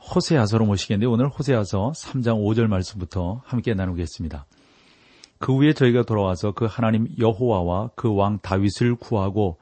[0.00, 4.46] 호세아서로 모시겠는데 오늘 호세아서 3장 5절 말씀부터 함께 나누겠습니다.
[5.38, 9.58] 그 후에 저희가 돌아와서 그 하나님 여호와와 그 왕 다윗을 구하고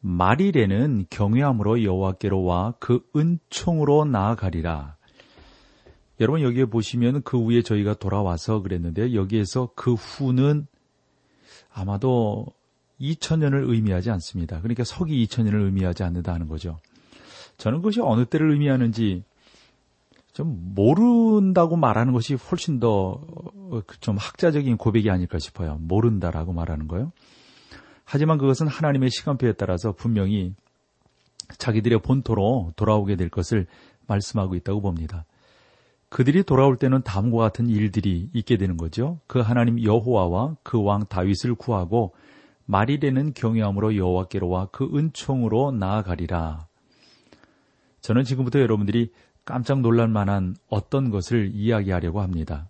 [0.00, 4.96] 말일에는 경외함으로 여호와께로 와 그 은총으로 나아가리라.
[6.20, 9.18] 여러분 여기에 보시면 그 후에 저희가 돌아와서 그랬는데요.
[9.18, 10.66] 여기에서 그 후는
[11.72, 12.46] 아마도
[13.00, 14.60] 2000년을 의미하지 않습니다.
[14.60, 16.78] 그러니까 서기 2000년을 의미하지 않는다는 거죠.
[17.56, 19.24] 저는 그것이 어느 때를 의미하는지
[20.34, 23.20] 좀 모른다고 말하는 것이 훨씬 더
[24.00, 25.78] 좀 학자적인 고백이 아닐까 싶어요.
[25.80, 27.12] 모른다라고 말하는 거요.
[28.04, 30.54] 하지만 그것은 하나님의 시간표에 따라서 분명히
[31.58, 33.66] 자기들의 본토로 돌아오게 될 것을
[34.06, 35.24] 말씀하고 있다고 봅니다.
[36.10, 39.18] 그들이 돌아올 때는 다음과 같은 일들이 있게 되는 거죠.
[39.26, 42.14] 그 하나님 여호와와 그 왕 다윗을 구하고
[42.66, 46.66] 말일에는 경외함으로 여호와께로 와 그 은총으로 나아가리라.
[48.00, 49.10] 저는 지금부터 여러분들이
[49.44, 52.68] 깜짝 놀랄 만한 어떤 것을 이야기하려고 합니다.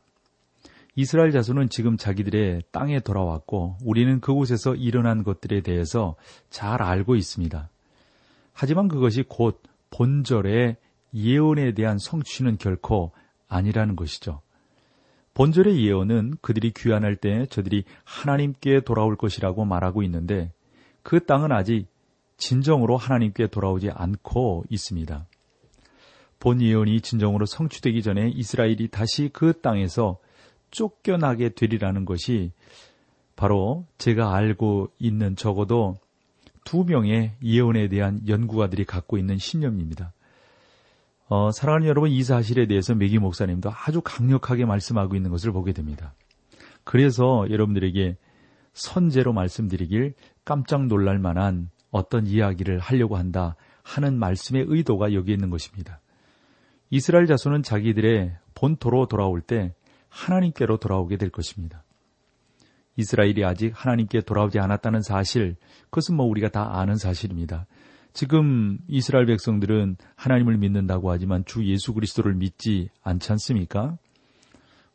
[0.97, 6.15] 이스라엘 자손은 지금 자기들의 땅에 돌아왔고 우리는 그곳에서 일어난 것들에 대해서
[6.51, 7.69] 잘 알고 있습니다.
[8.53, 10.77] 하지만 그것이 곧 본절의
[11.15, 13.13] 예언에 대한 성취는 결코
[13.49, 14.41] 아니라는 것이죠.
[15.35, 20.53] 본절의 예언은 그들이 귀환할 때 저들이 하나님께 돌아올 것이라고 말하고 있는데
[21.03, 21.87] 그 땅은 아직
[22.37, 25.27] 진정으로 하나님께 돌아오지 않고 있습니다.
[26.39, 30.19] 본 예언이 진정으로 성취되기 전에 이스라엘이 다시 그 땅에서
[30.71, 32.53] 쫓겨나게 되리라는 것이
[33.37, 35.97] 바로 제가 알고 있는 적어도
[36.65, 40.13] 두 명의 예언에 대한 연구가들이 갖고 있는 신념입니다.
[41.29, 46.15] 어, 사랑하는 여러분, 이 사실에 대해서 메기 목사님도 아주 강력하게 말씀하고 있는 것을 보게 됩니다.
[46.85, 48.17] 그래서 여러분들에게
[48.73, 50.15] 선제로 말씀드리길
[50.45, 56.01] 깜짝 놀랄 만한 어떤 이야기를 하려고 한다 하는 말씀의 의도가 여기 있는 것입니다.
[56.91, 59.75] 이스라엘 자손은 자기들의 본토로 돌아올 때
[60.09, 61.83] 하나님께로 돌아오게 될 것입니다.
[62.97, 67.67] 이스라엘이 아직 하나님께 돌아오지 않았다는 사실, 그것은 뭐 우리가 다 아는 사실입니다.
[68.13, 73.99] 지금 이스라엘 백성들은 하나님을 믿는다고 하지만 주 예수 그리스도를 믿지 않지 않습니까?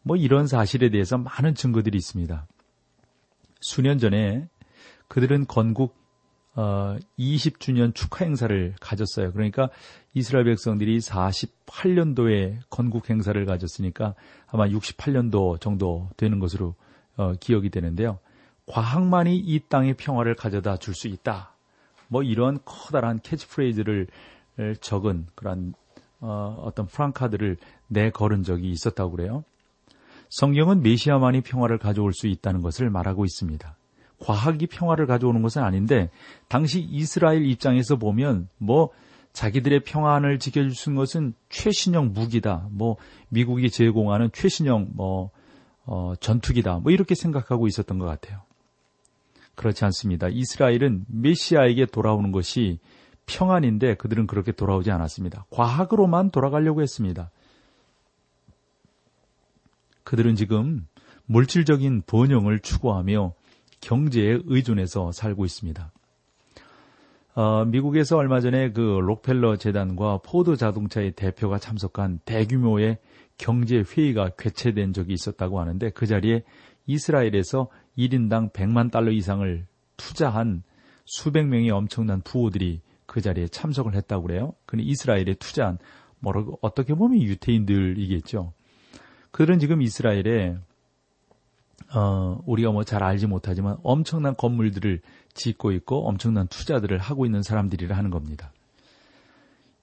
[0.01, 2.47] 뭐 이런 사실에 대해서 많은 증거들이 있습니다.
[3.59, 4.47] 수년 전에
[5.09, 5.98] 그들은 건국
[6.59, 9.31] 어, 20주년 축하 행사를 가졌어요.
[9.31, 9.69] 그러니까
[10.13, 14.13] 이스라엘 백성들이 48년도에 건국 행사를 가졌으니까
[14.47, 16.75] 아마 68년도 정도 되는 것으로
[17.15, 18.19] 어, 기억이 되는데요.
[18.65, 21.53] 과학만이 이 땅의 평화를 가져다 줄 수 있다.
[22.09, 24.07] 뭐 이런 커다란 캐치프레이즈를
[24.81, 25.73] 적은 그런
[26.19, 27.55] 어, 어떤 프랑카드를
[27.87, 29.45] 내걸은 적이 있었다고 그래요.
[30.27, 33.78] 성경은 메시아만이 평화를 가져올 수 있다는 것을 말하고 있습니다.
[34.19, 36.09] 과학이 평화를 가져오는 것은 아닌데
[36.47, 38.89] 당시 이스라엘 입장에서 보면 뭐
[39.33, 42.67] 자기들의 평안을 지켜줄 수 있는 것은 최신형 무기다.
[42.71, 42.97] 뭐
[43.29, 45.31] 미국이 제공하는 최신형 뭐
[45.85, 46.79] 어, 전투기다.
[46.79, 48.41] 뭐 이렇게 생각하고 있었던 것 같아요.
[49.55, 50.27] 그렇지 않습니다.
[50.29, 52.79] 이스라엘은 메시아에게 돌아오는 것이
[53.25, 55.45] 평안인데 그들은 그렇게 돌아오지 않았습니다.
[55.49, 57.29] 과학으로만 돌아가려고 했습니다.
[60.03, 60.87] 그들은 지금
[61.25, 63.33] 물질적인 번영을 추구하며
[63.81, 65.91] 경제에 의존해서 살고 있습니다.
[67.35, 72.97] 어, 미국에서 얼마 전에 그 록펠러 재단과 포드 자동차의 대표가 참석한 대규모의
[73.37, 76.43] 경제 회의가 개최된 적이 있었다고 하는데 그 자리에
[76.85, 79.65] 이스라엘에서 1인당 100만 달러 이상을
[79.95, 80.63] 투자한
[81.05, 84.53] 수백 명의 엄청난 부호들이 그 자리에 참석을 했다고 그래요.
[84.65, 85.77] 근데 이스라엘에 투자한
[86.19, 88.53] 뭐라고 어떻게 보면 유태인들이겠죠.
[89.31, 90.57] 그들은 지금 이스라엘에
[91.93, 95.01] 어, 우리가 뭐 잘 알지 못하지만 엄청난 건물들을
[95.33, 98.51] 짓고 있고 엄청난 투자들을 하고 있는 사람들이라 하는 겁니다.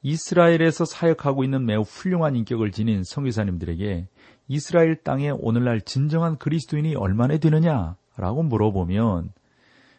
[0.02, 4.06] 이스라엘에서 사역하고 있는 매우 훌륭한 인격을 지닌 성교사님들에게
[4.48, 9.30] 이스라엘 땅에 오늘날 진정한 그리스도인이 얼마나 되느냐라고 물어보면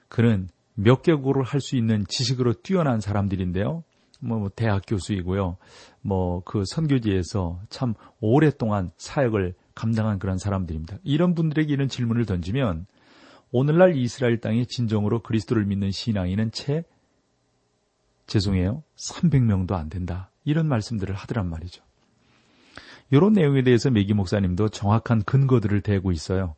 [0.08, 3.84] 그는 몇 개국어를 할 수 있는 지식으로 뛰어난 사람들인데요.
[4.22, 5.58] 뭐, 뭐 대학 교수이고요.
[6.02, 10.98] 뭐 그 선교지에서 참 오랫동안 사역을 감당한 그런 사람들입니다.
[11.04, 12.88] 이런 분들에게 이런 질문을 던지면
[13.52, 16.84] 오늘날 이스라엘 땅에 진정으로 그리스도를 믿는 신앙인은 채
[18.26, 18.84] 죄송해요.
[18.96, 20.32] 300명도 안 된다.
[20.44, 21.84] 이런 말씀들을 하더란 말이죠.
[23.12, 26.56] 이런 내용에 대해서 메기 목사님도 정확한 근거들을 대고 있어요.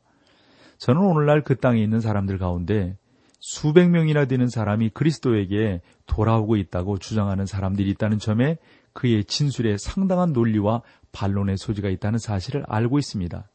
[0.77, 2.98] 저는 오늘날 그 땅에 있는 사람들 가운데
[3.42, 8.57] 수백 명이나 되는 사람이 그리스도에게 돌아오고 있다고 주장하는 사람들이 있다는 점에
[8.94, 10.81] 그의 진술에 상당한 논리와
[11.12, 13.50] 반론의 소지가 있다는 사실을 알고 있습니다.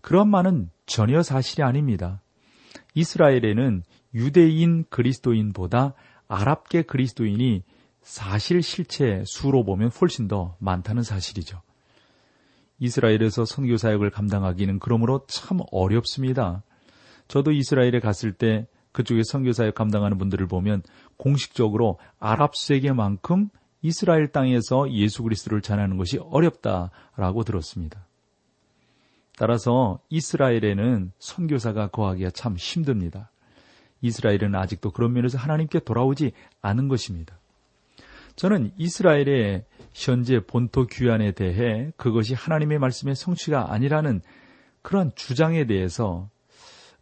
[0.00, 2.22] 그런 말은 전혀 사실이 아닙니다.
[2.94, 3.82] 이스라엘에는
[4.14, 5.94] 유대인 그리스도인보다
[6.28, 7.62] 아랍계 그리스도인이
[8.02, 11.60] 사실 실체 수로 보면 훨씬 더 많다는 사실이죠.
[12.78, 16.62] 이스라엘에서 선교 사역을 감당하기는 그러므로 참 어렵습니다.
[17.28, 20.82] 저도 이스라엘에 갔을 때 그쪽에 선교 사역 감당하는 분들을 보면
[21.16, 23.50] 공식적으로 아랍 세계만큼
[23.86, 28.04] 이스라엘 땅에서 예수 그리스도를 전하는 것이 어렵다라고 들었습니다.
[29.38, 33.30] 따라서 이스라엘에는 선교사가 거하기가 참 힘듭니다.
[34.00, 37.38] 이스라엘은 아직도 그런 면에서 하나님께 돌아오지 않은 것입니다.
[38.34, 44.20] 저는 이스라엘의 현재 본토 귀환에 대해 그것이 하나님의 말씀의 성취가 아니라는
[44.82, 46.28] 그러한 주장에 대해서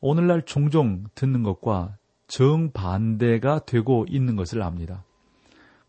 [0.01, 1.97] 오늘날 종종 듣는 것과
[2.27, 5.03] 정반대가 되고 있는 것을 압니다.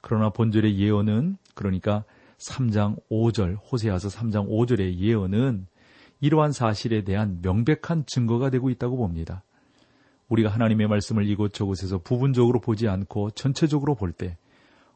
[0.07, 2.03] 그러나 본절의 예언은 그러니까
[2.37, 5.65] 3장 5절 호세아서 3장 5절의 예언은
[6.21, 9.43] 이러한 사실에 대한 명백한 증거가 되고 있다고 봅니다.
[10.29, 14.37] 우리가 하나님의 말씀을 이곳저곳에서 부분적으로 보지 않고 전체적으로 볼 때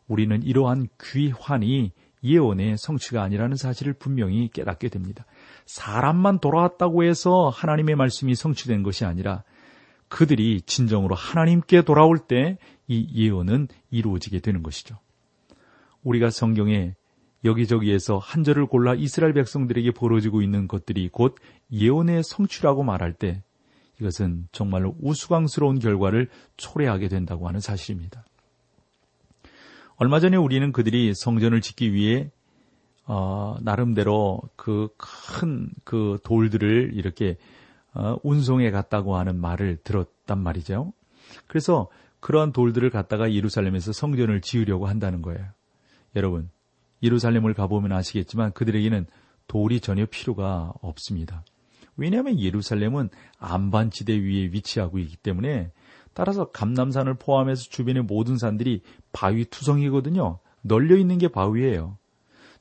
[0.07, 1.91] 우리는 이러한 귀환이
[2.23, 5.25] 예언의 성취가 아니라는 사실을 분명히 깨닫게 됩니다.
[5.65, 9.44] 사람만 돌아왔다고 해서 하나님의 말씀이 성취된 것이 아니라
[10.07, 12.59] 그들이 진정으로 하나님께 돌아올 때
[12.89, 14.97] 이 예언은 이루어지게 되는 것이죠.
[16.03, 16.95] 우리가 성경에
[17.45, 21.36] 여기저기에서 한 절을 골라 이스라엘 백성들에게 벌어지고 있는 것들이 곧
[21.71, 23.44] 예언의 성취라고 말할 때
[24.01, 28.25] 이것은 정말로 우스꽝스러운 결과를 초래하게 된다고 하는 사실입니다.
[29.95, 32.31] 얼마 전에 우리는 그들이 성전을 짓기 위해
[33.06, 37.38] 어, 나름대로 그 큰그 그 돌들을 이렇게
[37.94, 40.94] 어, 운송해 갔다고 하는 말을 들었단 말이죠.
[41.47, 41.89] 그래서
[42.19, 45.45] 그러한 돌들을 갖다가 예루살렘에서 성전을 지으려고 한다는 거예요.
[46.16, 46.50] 여러분,
[47.01, 49.07] 예루살렘을 가보면 아시겠지만 그들에게는
[49.48, 51.44] 돌이 전혀 필요가 없습니다.
[51.95, 55.71] 왜냐하면 예루살렘은 안반지대 위에 위치하고 있기 때문에
[56.13, 58.81] 따라서 감남산을 포함해서 주변의 모든 산들이
[59.12, 60.39] 바위 투성이거든요.
[60.62, 61.98] 널려 있는 게 바위예요.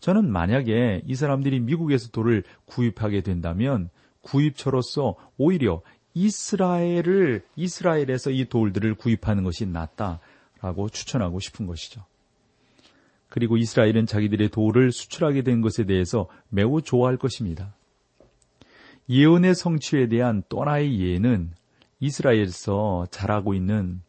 [0.00, 3.90] 저는 만약에 이 사람들이 미국에서 돌을 구입하게 된다면
[4.22, 5.82] 구입처로서 오히려
[6.18, 12.04] 이스라엘을 이스라엘에서 이 돌들을 구입하는 것이 낫다라고 추천하고 싶은 것이죠.
[13.28, 17.74] 그리고 이스라엘은 자기들의 돌을 수출하게 된 것에 대해서 매우 좋아할 것입니다.
[19.08, 21.52] 예언의 성취에 대한 또 하나의 예는
[22.00, 24.02] 이스라엘에서 자라고 있는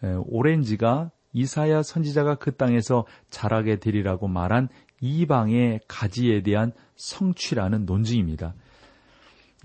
[0.00, 4.68] 오렌지가 이사야 선지자가 그 땅에서 자라게 되리라고 말한
[5.00, 8.54] 이방의 가지에 대한 성취라는 논증입니다.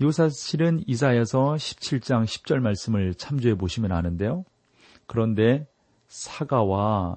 [0.00, 4.44] 이 사실은 이사야서 17장 10절 말씀을 참조해 보시면 아는데요.
[5.06, 5.66] 그런데
[6.06, 7.16] 사과와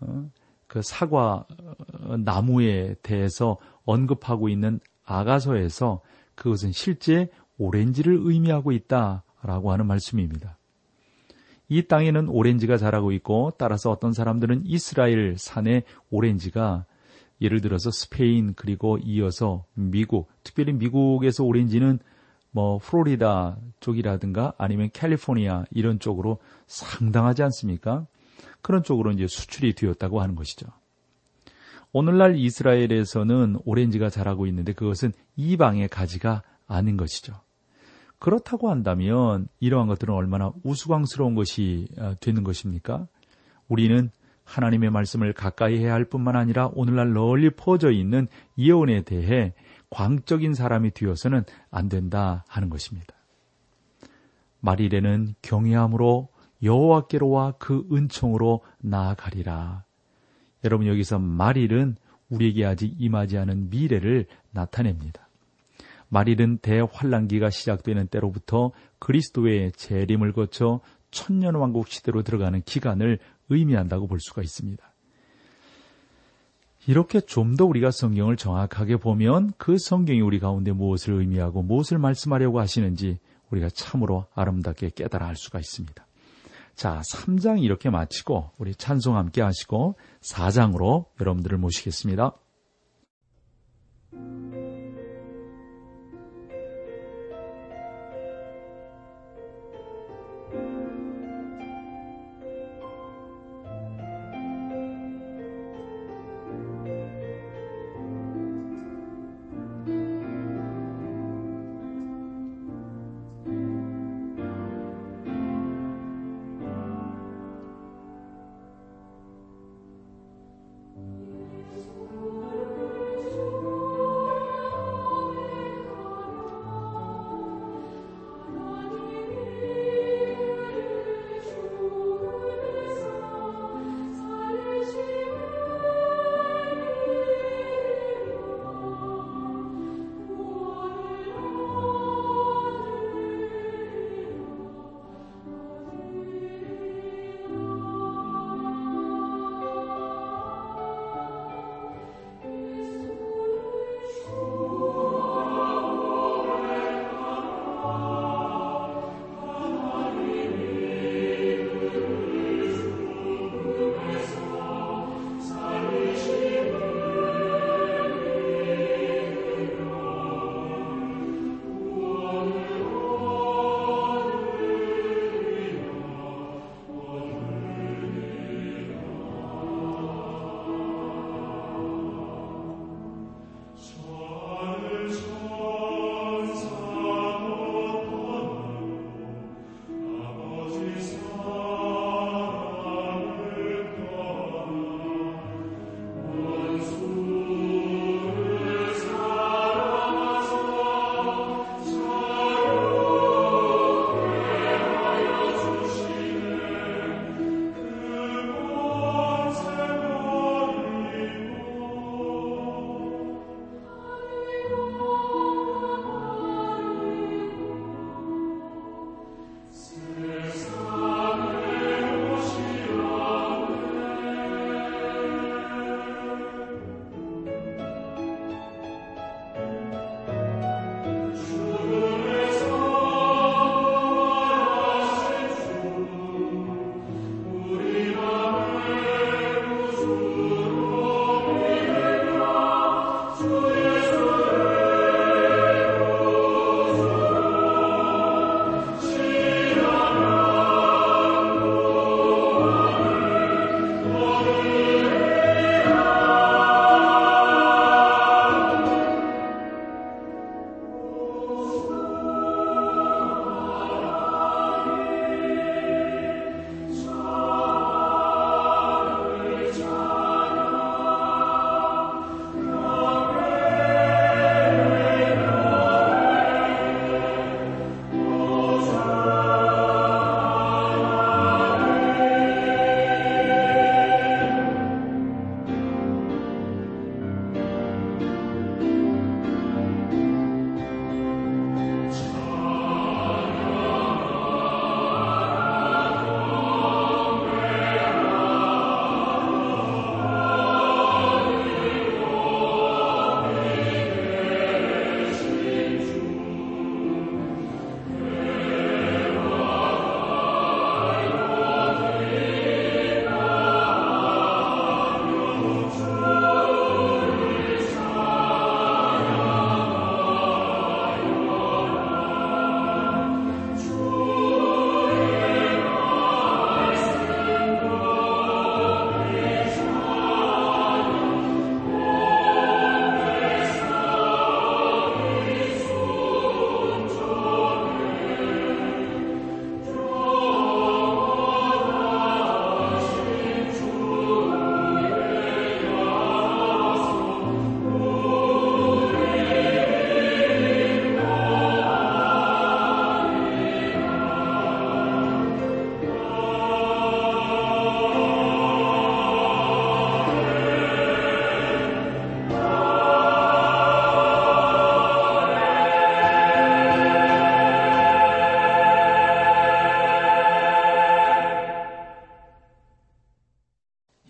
[0.00, 0.30] 어,
[0.66, 1.46] 그 사과
[2.00, 6.00] 어, 나무에 대해서 언급하고 있는 아가서에서
[6.34, 7.28] 그것은 실제
[7.58, 10.56] 오렌지를 의미하고 있다라고 하는 말씀입니다.
[11.68, 16.84] 이 땅에는 오렌지가 자라고 있고 따라서 어떤 사람들은 이스라엘 산의 오렌지가
[17.40, 21.98] 예를 들어서 스페인 그리고 이어서 미국, 특별히 미국에서 오렌지는
[22.52, 28.06] 뭐 플로리다 쪽이라든가 아니면 캘리포니아 이런 쪽으로 상당하지 않습니까?
[28.62, 30.66] 그런 쪽으로 이제 수출이 되었다고 하는 것이죠.
[31.92, 37.40] 오늘날 이스라엘에서는 오렌지가 자라고 있는데 그것은 이방의 가지가 아닌 것이죠.
[38.18, 43.06] 그렇다고 한다면 이러한 것들은 얼마나 우스꽝스러운 것이 어, 되는 것입니까?
[43.68, 44.10] 우리는
[44.50, 48.26] 하나님의 말씀을 가까이 해야 할 뿐만 아니라 오늘날 널리 퍼져 있는
[48.58, 49.54] 예언에 대해
[49.90, 53.14] 광적인 사람이 되어서는 안 된다 하는 것입니다.
[54.60, 56.28] 말일에는 경외함으로
[56.62, 59.84] 여호와께로와 그 은총으로 나아가리라.
[60.64, 61.96] 여러분 여기서 말일은
[62.28, 65.28] 우리에게 아직 임하지 않은 미래를 나타냅니다.
[66.08, 70.80] 말일은 대환란기가 시작되는 때로부터 그리스도의 재림을 거쳐
[71.10, 73.18] 천년 왕국 시대로 들어가는 기간을
[73.50, 74.82] 의미한다고 볼 수가 있습니다.
[76.86, 82.58] 이렇게 좀 더 우리가 성경을 정확하게 보면 그 성경이 우리 가운데 무엇을 의미하고 무엇을 말씀하려고
[82.58, 83.18] 하시는지
[83.50, 86.06] 우리가 참으로 아름답게 깨달아 알 수가 있습니다.
[86.74, 92.34] 자, 3장 이렇게 마치고 우리 찬송 함께 하시고 4장으로 여러분들을 모시겠습니다.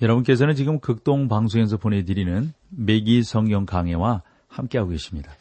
[0.02, 5.32] 여러분께서는 지금 극동 방송에서 보내드리는 매기 성경 강해와 함께하고 계십니다.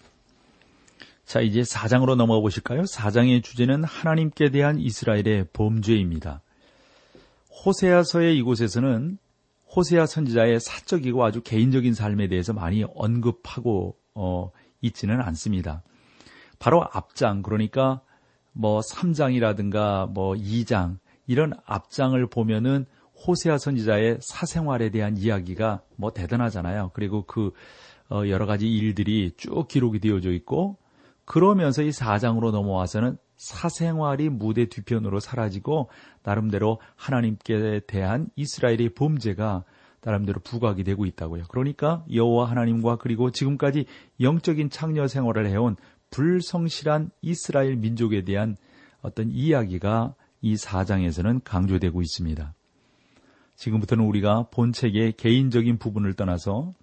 [1.25, 2.81] 자, 이제 4장으로 넘어가 보실까요?
[2.83, 6.41] 4장의 주제는 하나님께 대한 이스라엘의 범죄입니다.
[7.65, 9.17] 호세아서의 이곳에서는
[9.75, 14.51] 호세아 선지자의 사적이고 아주 개인적인 삶에 대해서 많이 언급하고 어,
[14.81, 15.83] 있지는 않습니다.
[16.57, 18.01] 바로 앞장 그러니까
[18.51, 20.97] 뭐 3장이라든가 뭐 2장
[21.27, 22.85] 이런 앞장을 보면은
[23.25, 26.91] 호세아 선지자의 사생활에 대한 이야기가 뭐 대단하잖아요.
[26.93, 27.51] 그리고 그
[28.09, 30.77] 어, 여러 가지 일들이 쭉 기록이 되어져 있고
[31.25, 35.89] 그러면서 이 4장으로 넘어와서는 사생활이 무대 뒤편으로 사라지고
[36.23, 39.63] 나름대로 하나님께 대한 이스라엘의 범죄가
[40.01, 41.43] 나름대로 부각이 되고 있다고요.
[41.49, 43.85] 그러니까 여호와 하나님과 그리고 지금까지
[44.19, 45.75] 영적인 창녀 생활을 해온
[46.09, 48.57] 불성실한 이스라엘 민족에 대한
[49.01, 52.53] 어떤 이야기가 이 4장에서는 강조되고 있습니다.
[53.59, 56.73] 지금부터는 우리가 본책의 개인적인 부분을 떠나서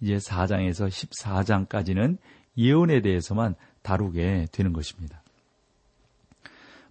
[0.00, 2.16] 이제 4장에서 14장까지는
[2.56, 5.22] 예언에 대해서만 다루게 되는 것입니다.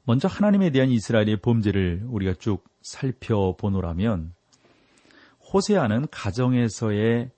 [0.03, 4.33] 먼저 하나님에 대한 이스라엘의 범죄를 우리가 쭉 살펴보노라면
[5.51, 7.31] 호세아는 가정에서의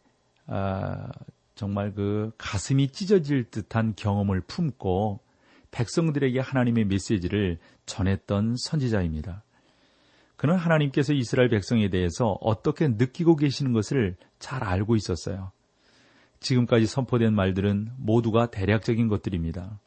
[0.47, 1.07] 아,
[1.55, 5.21] 정말 그 가슴이 찢어질 듯한 경험을 품고
[5.71, 9.44] 백성들에게 하나님의 메시지를 전했던 선지자입니다.
[10.35, 15.51] 그는 하나님께서 이스라엘 백성에 대해서 어떻게 느끼고 계시는 것을 잘 알고 있었어요.
[16.39, 19.79] 지금까지 선포된 말들은 모두가 대략적인 것들입니다.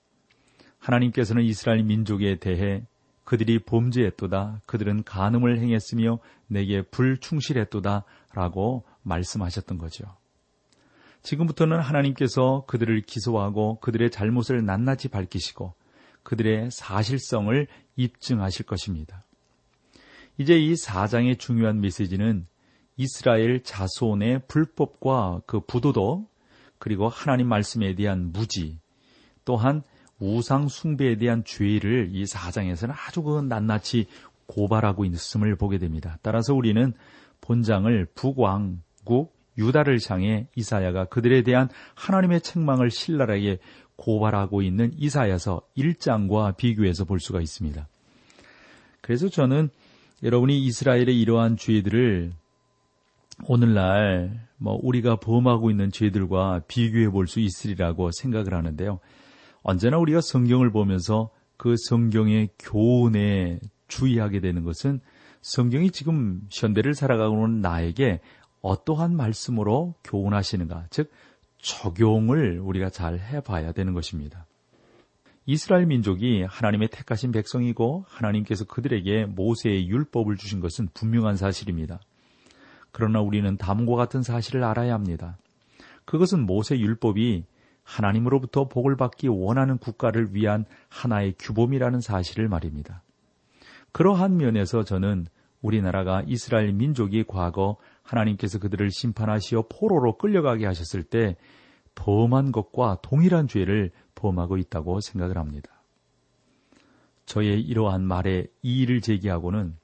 [0.79, 2.83] 하나님께서는 이스라엘 민족에 대해
[3.25, 10.05] 그들이 범죄했도다, 그들은 간음을 행했으며 내게 불충실했도다 라고 말씀하셨던 거죠.
[11.23, 15.75] 지금부터는 하나님께서 그들을 기소하고 그들의 잘못을 낱낱이 밝히시고
[16.23, 19.25] 그들의 사실성을 입증하실 것입니다.
[20.39, 22.47] 이제 이 4장의 중요한 메시지는
[22.97, 26.29] 이스라엘 자손의 불법과 그 부도덕,
[26.79, 28.79] 그리고 하나님 말씀에 대한 무지,
[29.45, 29.83] 또한
[30.21, 34.07] 우상 숭배에 대한 죄를 이 4장에서는 아주 그 낱낱이
[34.47, 36.19] 고발하고 있음을 보게 됩니다.
[36.23, 36.95] 따라서 우리는
[37.41, 43.59] 본장을 북왕국 유다를 향해 이사야가 그들에 대한 하나님의 책망을 신랄하게
[43.97, 47.89] 고발하고 있는 이사야서 1장과 비교해서 볼 수가 있습니다.
[49.01, 49.71] 그래서 저는
[50.23, 52.33] 여러분이 이스라엘의 이러한 죄들을
[53.47, 58.99] 오늘날 뭐 우리가 범하고 있는 죄들과 비교해 볼 수 있으리라고 생각을 하는데요.
[59.63, 65.01] 언제나 우리가 성경을 보면서 그 성경의 교훈에 주의하게 되는 것은
[65.41, 68.21] 성경이 지금 현대를 살아가고 있는 나에게
[68.61, 71.13] 어떠한 말씀으로 교훈하시는가, 즉
[71.59, 74.48] 적용을 우리가 잘 해봐야 되는 것입니다.
[75.51, 82.01] 이스라엘 민족이 하나님의 택하신 백성이고 하나님께서 그들에게 모세의 율법을 주신 것은 분명한 사실입니다.
[82.93, 85.39] 그러나 우리는 다음과 같은 사실을 알아야 합니다.
[86.05, 87.47] 그것은 모세 율법이
[87.83, 93.03] 하나님으로부터 복을 받기 원하는 국가를 위한 하나의 규범이라는 사실을 말입니다.
[93.93, 95.29] 그러한 면에서 저는
[95.63, 101.37] 우리나라가 이스라엘 민족이 과거 하나님께서 그들을 심판하시어 포로로 끌려가게 하셨을 때
[101.95, 105.71] 범한 것과 동일한 죄를 범하고 있다고 생각을 합니다.
[107.25, 109.77] 저의 이러한 말에 이의를 제기하고는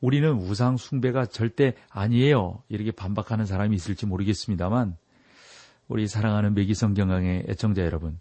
[0.00, 2.62] 우리는 우상 숭배가 절대 아니에요.
[2.68, 4.96] 이렇게 반박하는 사람이 있을지 모르겠습니다만
[5.88, 8.18] 우리 사랑하는 매기성 경강의 애청자 여러분,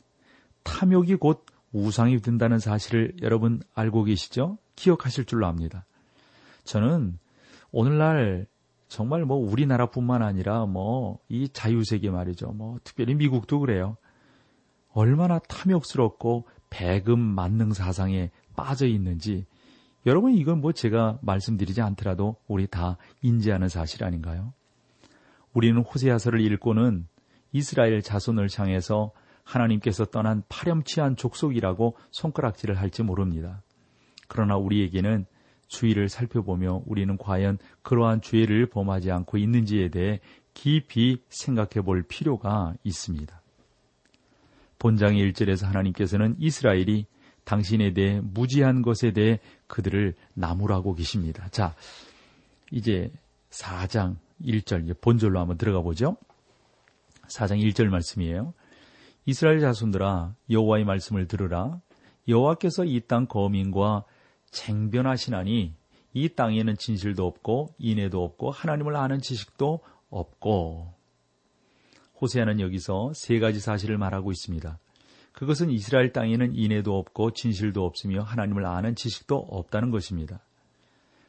[0.64, 4.58] 탐욕이 곧 우상이 된다는 사실을 여러분 알고 계시죠?
[4.76, 5.86] 기억하실 줄로 압니다.
[6.64, 7.20] 저는
[7.72, 8.48] 오늘날
[8.88, 12.52] 정말 뭐 우리나라뿐만 아니라 뭐 이 자유세계 말이죠.
[12.52, 13.98] 뭐 특별히 미국도 그래요.
[14.94, 19.46] 얼마나 탐욕스럽고 배금 만능 사상에 빠져 있는지
[20.06, 24.54] 여러분 이건 뭐 제가 말씀드리지 않더라도 우리 다 인지하는 사실 아닌가요?
[25.54, 27.08] 우리는 호세아서를 읽고는
[27.52, 29.12] 이스라엘 자손을 향해서
[29.44, 33.64] 하나님께서 떠난 파렴치한 족속이라고 손가락질을 할지 모릅니다.
[34.28, 35.26] 그러나 우리에게는
[35.68, 40.20] 주의를 살펴보며 우리는 과연 그러한 죄를 범하지 않고 있는지에 대해
[40.54, 43.39] 깊이 생각해 볼 필요가 있습니다.
[44.80, 47.06] 본장의 1절에서 하나님께서는 이스라엘이
[47.44, 51.48] 당신에 대해 무지한 것에 대해 그들을 나무라고 계십니다.
[51.50, 51.76] 자,
[52.72, 53.12] 이제
[53.50, 56.18] 4장 1절 본절로 한번 들어가 보죠.
[57.28, 58.54] 4장 1절 말씀이에요.
[59.26, 61.80] 이스라엘 자손들아 여호와의 말씀을 들으라.
[62.28, 64.04] 여호와께서 이 땅 거민과
[64.52, 65.74] 쟁변하시나니
[66.14, 70.94] 이 땅에는 진실도 없고 인애도 없고 하나님을 아는 지식도 없고
[72.22, 74.78] 호세아는 여기서 세 가지 사실을 말하고 있습니다.
[75.34, 80.42] 그것은 이스라엘 땅에는 인애도 없고 진실도 없으며 하나님을 아는 지식도 없다는 것입니다.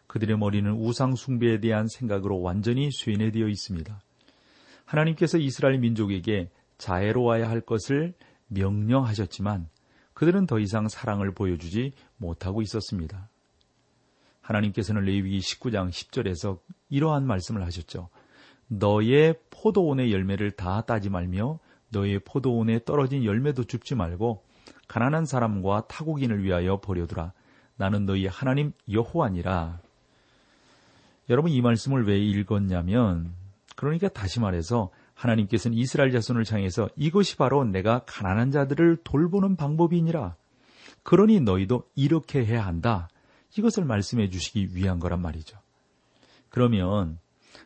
[0.08, 4.00] 그들의 머리는 우상 숭배에 대한 생각으로 완전히 쇠뇌되어 있습니다.
[4.84, 8.14] 하나님께서 이스라엘 민족에게 자애로워야 할 것을
[8.48, 9.68] 명령하셨지만
[10.14, 13.28] 그들은 더 이상 사랑을 보여주지 못하고 있었습니다.
[14.40, 18.08] 하나님께서는 레위기 19장 10절에서 이러한 말씀을 하셨죠.
[18.70, 21.58] 너의 포도원의 열매를 다 따지 말며
[21.90, 24.44] 너의 포도원에 떨어진 열매도 줍지 말고
[24.86, 27.32] 가난한 사람과 타국인을 위하여 버려두라.
[27.76, 29.80] 나는 너희 하나님 여호와니라.
[31.28, 33.32] 여러분 이 말씀을 왜 읽었냐면
[33.74, 40.36] 그러니까 다시 말해서 하나님께서는 이스라엘 자손을 향해서 이것이 바로 내가 가난한 자들을 돌보는 방법이니라.
[41.02, 43.08] 그러니 너희도 이렇게 해야 한다.
[43.56, 45.58] 이것을 말씀해 주시기 위한 거란 말이죠.
[46.50, 47.18] 그러면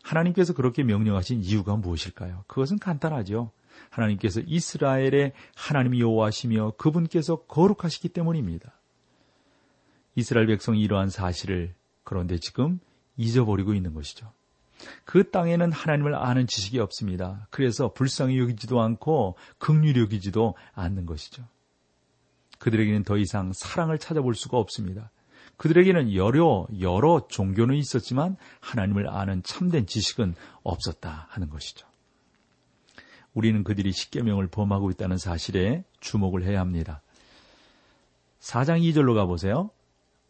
[0.02, 2.44] 하나님께서 그렇게 명령하신 이유가 무엇일까요?
[2.46, 3.50] 그것은 간단하죠.
[3.90, 8.72] 하나님께서 이스라엘의 하나님 여호와시며 그분께서 거룩하시기 때문입니다.
[10.14, 12.80] 이스라엘 백성이 이러한 사실을 그런데 지금
[13.16, 14.32] 잊어버리고 있는 것이죠.
[15.04, 17.46] 그 땅에는 하나님을 아는 지식이 없습니다.
[17.50, 21.44] 그래서 불쌍히 여기지도 않고 극률히 여기지도 않는 것이죠.
[22.58, 25.10] 그들에게는 더 이상 사랑을 찾아볼 수가 없습니다.
[25.56, 31.86] 그들에게는 여러 여러 종교는 있었지만 하나님을 아는 참된 지식은 없었다 하는 것이죠.
[33.34, 37.02] 우리는 그들이 십계명을 범하고 있다는 사실에 주목을 해야 합니다.
[38.40, 39.70] 4장 2절로 가보세요.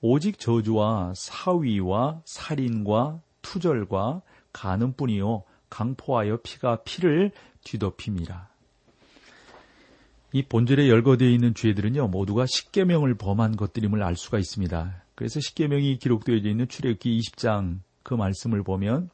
[0.01, 7.33] 오직 저주와 사위와 살인과 투절과 가는뿐이요 강포하여 피가 피를
[7.65, 8.49] 뒤덮임이라.
[10.33, 15.04] 이 본절에 열거되어 있는 죄들은요 모두가 십계명을 범한 것들임을 알 수가 있습니다.
[15.15, 19.11] 그래서 십계명이 기록되어 있는 출애굽기 20장 그 말씀을 보면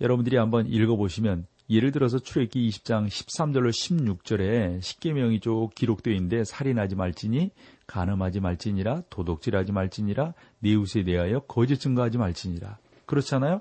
[0.00, 7.50] 여러분들이 한번 읽어보시면 예를 들어서 출애굽기 20장 13절로 16절에 십계명이 쭉 기록되어 있는데 살인하지 말지니
[7.86, 13.60] 간음하지 말지니라 도둑질하지 말지니라 네 이웃에 대하여 거짓 증거하지 말지니라 그렇잖아요.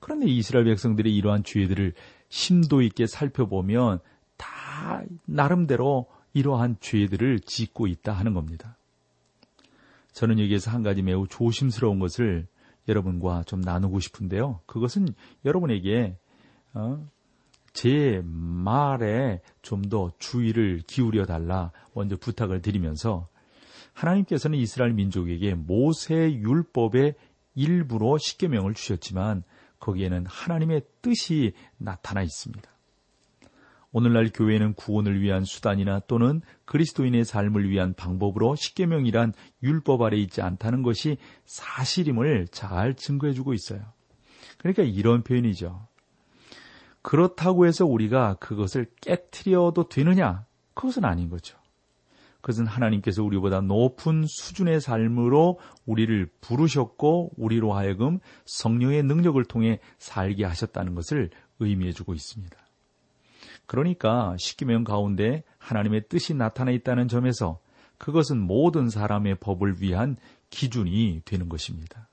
[0.00, 1.94] 그런데 이스라엘 백성들이 이러한 죄들을
[2.28, 4.00] 심도 있게 살펴보면
[4.36, 8.76] 다 나름대로 이러한 죄들을 짓고 있다 하는 겁니다.
[10.12, 12.46] 저는 여기에서 한 가지 매우 조심스러운 것을
[12.88, 14.60] 여러분과 좀 나누고 싶은데요.
[14.66, 15.08] 그것은
[15.44, 16.16] 여러분에게
[16.74, 17.06] 어,
[17.72, 23.28] 제 말에 좀 더 주의를 기울여 달라 먼저 부탁을 드리면서
[23.92, 27.14] 하나님께서는 이스라엘 민족에게 모세 율법의
[27.54, 29.42] 일부로 십계명을 주셨지만
[29.78, 32.71] 거기에는 하나님의 뜻이 나타나 있습니다.
[33.92, 40.82] 오늘날 교회는 구원을 위한 수단이나 또는 그리스도인의 삶을 위한 방법으로 십계명이란 율법 아래 있지 않다는
[40.82, 43.80] 것이 사실임을 잘 증거해주고 있어요.
[44.58, 45.86] 그러니까 이런 표현이죠.
[47.02, 50.46] 그렇다고 해서 우리가 그것을 깨트려도 되느냐?
[50.74, 51.58] 그것은 아닌 거죠.
[52.40, 60.94] 그것은 하나님께서 우리보다 높은 수준의 삶으로 우리를 부르셨고 우리로 하여금 성령의 능력을 통해 살게 하셨다는
[60.94, 62.61] 것을 의미해 주고 있습니다.
[63.72, 67.58] 그러니까 십계명 가운데 하나님의 뜻이 나타나 있다는 점에서
[67.96, 70.18] 그것은 모든 사람의 법을 위한
[70.50, 72.06] 기준이 되는 것입니다.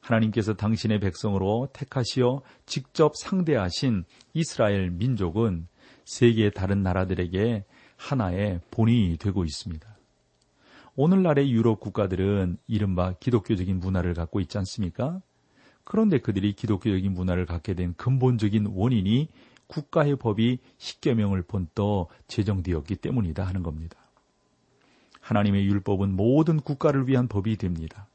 [0.00, 4.02] 하나님께서 당신의 백성으로 택하시어 직접 상대하신
[4.34, 5.68] 이스라엘 민족은
[6.06, 7.64] 세계의 다른 나라들에게
[7.96, 9.96] 하나의 본이 되고 있습니다.
[10.96, 15.22] 오늘날의 유럽 국가들은 이른바 기독교적인 문화를 갖고 있지 않습니까?
[15.84, 19.28] 그런데 그들이 기독교적인 문화를 갖게 된 근본적인 원인이
[19.72, 23.96] 국가의 법이 십계명을 본떠 제정되었기 때문이다 하는 겁니다.
[25.20, 28.06] 하나님의 율법은 모든 국가를 위한 법이 됩니다.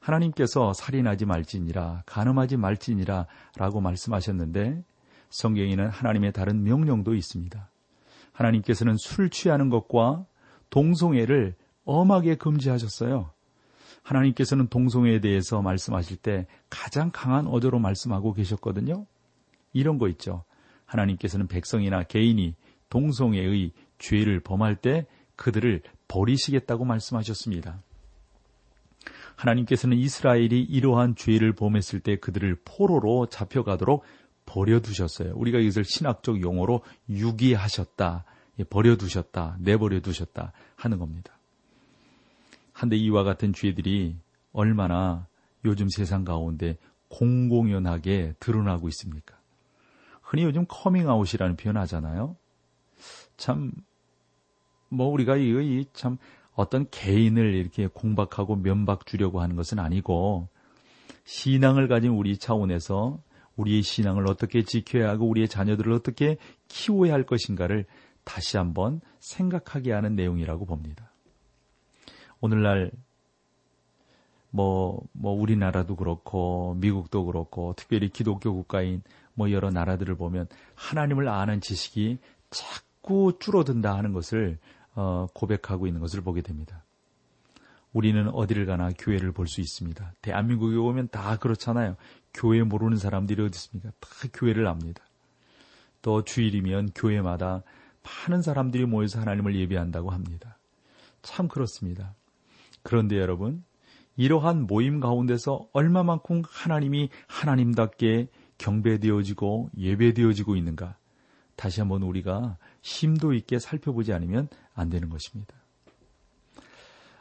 [0.00, 3.26] 하나님께서 살인하지 말지니라, 간음하지 말지니라
[3.56, 4.84] 라고 말씀하셨는데
[5.30, 7.70] 성경에는 하나님의 다른 명령도 있습니다.
[8.32, 10.26] 하나님께서는 술 취하는 것과
[10.68, 13.30] 동성애를 엄하게 금지하셨어요.
[14.02, 19.06] 하나님께서는 동성애에 대해서 말씀하실 때 가장 강한 어조로 말씀하고 계셨거든요.
[19.72, 20.44] 이런 거 있죠.
[20.92, 22.54] 하나님께서는 백성이나 개인이
[22.90, 27.82] 동성애의 죄를 범할 때 그들을 버리시겠다고 말씀하셨습니다.
[29.36, 34.04] 하나님께서는 이스라엘이 이러한 죄를 범했을 때 그들을 포로로 잡혀가도록
[34.44, 35.32] 버려두셨어요.
[35.34, 38.24] 우리가 이것을 신학적 용어로 유기하셨다,
[38.58, 41.38] 예, 버려두셨다, 내버려두셨다 하는 겁니다.
[42.72, 44.16] 한데 이와 같은 죄들이
[44.52, 45.26] 얼마나
[45.64, 46.76] 요즘 세상 가운데
[47.08, 49.41] 공공연하게 드러나고 있습니까?
[50.32, 52.36] 흔히 요즘 커밍아웃이라는 표현 하잖아요.
[53.36, 53.70] 참,
[54.88, 56.16] 뭐 우리가 이거 참
[56.54, 60.48] 어떤 개인을 이렇게 공박하고 면박 주려고 하는 것은 아니고
[61.24, 63.20] 신앙을 가진 우리 차원에서
[63.56, 67.84] 우리의 신앙을 어떻게 지켜야 하고 우리의 자녀들을 어떻게 키워야 할 것인가를
[68.24, 71.12] 다시 한번 생각하게 하는 내용이라고 봅니다.
[72.40, 72.90] 오늘날
[74.54, 79.02] 뭐, 뭐, 우리나라도 그렇고, 미국도 그렇고, 특별히 기독교 국가인
[79.34, 82.18] 뭐 여러 나라들을 보면 하나님을 아는 지식이
[82.50, 84.58] 자꾸 줄어든다 하는 것을
[84.94, 86.84] 어, 고백하고 있는 것을 보게 됩니다.
[87.92, 90.14] 우리는 어디를 가나 교회를 볼 수 있습니다.
[90.22, 91.96] 대한민국에 오면 다 그렇잖아요.
[92.32, 93.90] 교회 모르는 사람들이 어디 있습니까?
[94.00, 95.02] 다 교회를 압니다.
[96.00, 97.62] 또 주일이면 교회마다
[98.28, 100.58] 많은 사람들이 모여서 하나님을 예배한다고 합니다.
[101.22, 102.14] 참 그렇습니다.
[102.82, 103.62] 그런데 여러분,
[104.16, 108.28] 이러한 모임 가운데서 얼마만큼 하나님이 하나님답게
[108.62, 110.96] 경배되어지고 예배되어지고 있는가?
[111.56, 115.54] 다시 한번 우리가 심도 있게 살펴보지 않으면 안 되는 것입니다.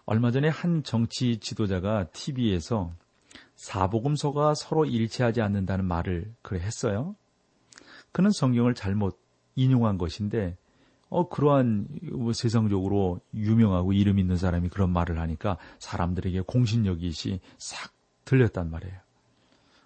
[0.06, 2.94] 얼마 전에 한 정치 지도자가 TV에서
[3.56, 7.16] 사복음서가 서로 일치하지 않는다는 말을 그래 했어요.
[8.12, 9.20] 그는 성경을 잘못
[9.56, 10.58] 인용한 것인데,
[11.10, 17.12] 어, 그러한 뭐 세상적으로 유명하고 이름 있는 사람이 그런 말을 하니까 사람들에게 공신력이
[17.58, 17.94] 싹
[18.26, 18.96] 들렸단 말이에요.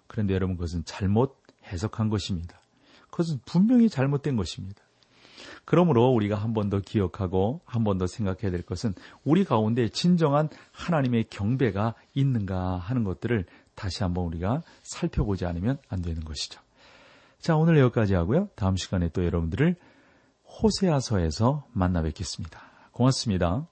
[0.06, 2.60] 그런데 여러분 그것은 잘못 해석한 것입니다.
[3.10, 4.82] 그것은 분명히 잘못된 것입니다.
[5.64, 10.48] 그러므로 우리가 한 번 더 기억하고 한 번 더 생각해야 될 것은 우리 가운데 진정한
[10.72, 16.60] 하나님의 경배가 있는가 하는 것들을 다시 한번 우리가 살펴보지 않으면 안 되는 것이죠.
[17.40, 18.48] 자, 오늘 여기까지 하고요.
[18.54, 19.76] 다음 시간에 또 여러분들을
[20.62, 22.60] 호세아서에서 만나 뵙겠습니다.
[22.92, 23.66] 고맙습니다.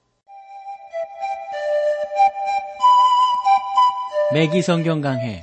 [4.33, 5.43] 매기 성경 강해